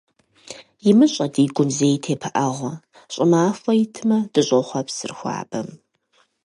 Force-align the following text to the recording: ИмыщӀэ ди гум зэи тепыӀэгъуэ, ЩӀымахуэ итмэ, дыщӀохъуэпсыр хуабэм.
ИмыщӀэ 0.89 1.25
ди 1.33 1.43
гум 1.55 1.69
зэи 1.77 1.97
тепыӀэгъуэ, 2.03 2.73
ЩӀымахуэ 3.13 3.73
итмэ, 3.83 4.17
дыщӀохъуэпсыр 4.33 5.11
хуабэм. 5.17 5.67